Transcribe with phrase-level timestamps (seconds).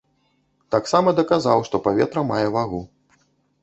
[0.75, 2.85] Таксама даказаў, што паветра мае вагу.